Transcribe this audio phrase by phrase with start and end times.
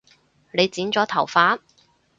[0.51, 1.59] 你剪咗頭髮？